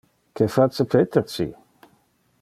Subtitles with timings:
[0.37, 1.47] Que face Peter ci?